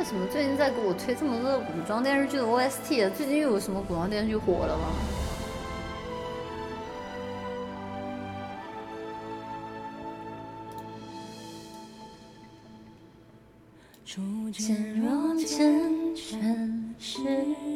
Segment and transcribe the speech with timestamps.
[0.00, 3.10] 为什么最近在给我推这么多古装电视剧的 OST？
[3.10, 4.94] 最近又有什么古装电视剧火了吗？
[14.06, 17.20] 初见若缱绻誓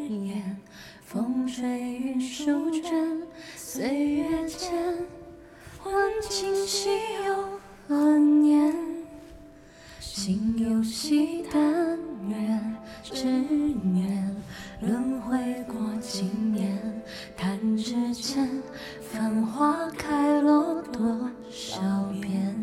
[0.09, 0.57] 言，
[1.03, 3.23] 风吹云舒卷，
[3.55, 4.73] 岁月间，
[5.85, 5.95] 问
[6.31, 6.89] 今夕
[7.27, 8.75] 又何年？
[10.01, 11.94] 心有惜但
[12.29, 14.35] 愿只念，
[14.81, 16.79] 轮回过经年，
[17.37, 18.49] 弹指间，
[19.01, 21.81] 繁花开落多少
[22.21, 22.55] 遍？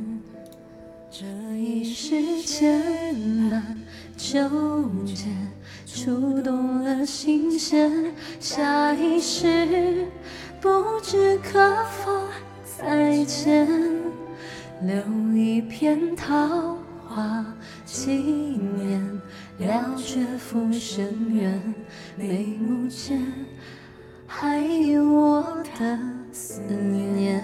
[1.10, 1.26] 这
[1.58, 3.78] 一世艰难
[4.16, 4.50] 纠
[5.06, 5.28] 结，
[5.86, 7.92] 触动了心弦。
[8.40, 10.08] 下一世
[10.62, 10.70] 不
[11.04, 12.22] 知可否
[12.64, 13.68] 再见，
[14.82, 14.96] 留
[15.36, 16.78] 一片桃
[17.14, 17.46] 花
[17.84, 19.22] 纪念，
[19.58, 21.62] 了却浮生缘。
[22.16, 23.22] 眉目间
[24.26, 25.44] 还有我
[25.78, 26.00] 的
[26.32, 27.44] 思念，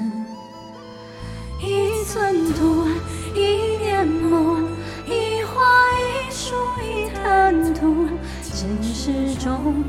[1.62, 2.88] 一寸土。
[3.36, 4.68] 一念梦，
[5.06, 5.62] 一花
[6.00, 8.08] 一树一滩土，
[8.42, 9.84] 前世中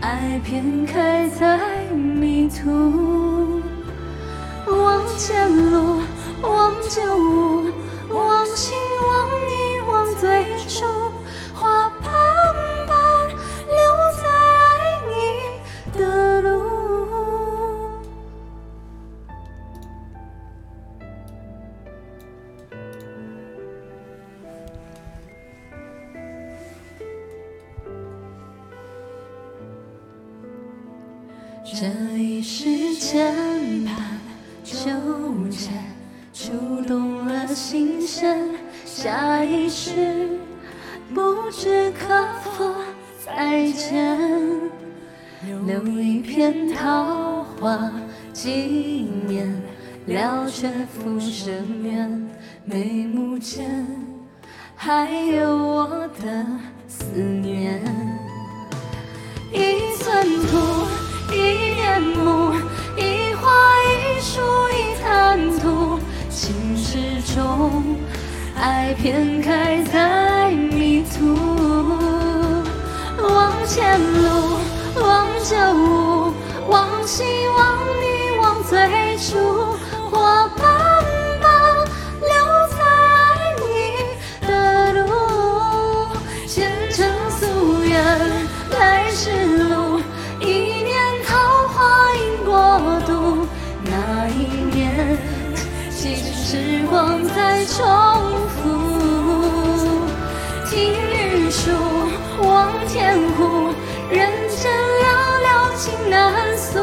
[0.00, 3.60] 爱偏开在迷途。
[4.66, 6.00] 望前路，
[6.42, 7.43] 望旧物
[31.64, 31.86] 这
[32.18, 33.34] 一世牵
[33.86, 33.96] 绊
[34.62, 34.84] 纠
[35.48, 35.70] 结，
[36.34, 38.38] 触动了心弦。
[38.84, 40.28] 下一世
[41.14, 42.74] 不知可否
[43.24, 44.18] 再见，
[45.66, 47.90] 留一片桃花
[48.34, 49.50] 纪念，
[50.04, 52.28] 了却浮生缘。
[52.66, 53.86] 眉目间
[54.76, 56.46] 还有我的
[56.86, 57.82] 思念，
[59.50, 60.73] 一寸土。
[61.54, 62.52] 一面目，
[62.96, 63.42] 一花
[63.84, 67.96] 一树一贪图，情世中
[68.56, 71.36] 爱偏开在迷途。
[73.22, 74.58] 望前路，
[75.00, 76.34] 望旧物，
[76.68, 77.24] 望心，
[77.56, 79.76] 望你，望最初。
[80.10, 80.62] 花瓣
[81.40, 81.46] 般
[82.20, 82.28] 留
[82.70, 83.64] 在爱你
[84.46, 84.50] 的
[84.92, 85.08] 路，
[86.46, 87.10] 前尘
[87.40, 87.42] 夙
[87.84, 87.94] 愿，
[88.78, 89.22] 来世
[96.54, 97.84] 时光在重
[98.48, 98.62] 复
[100.70, 101.68] 听雨书
[102.46, 103.74] 望天湖
[104.08, 104.70] 人间
[105.02, 105.04] 寥
[105.42, 106.78] 寥情难诉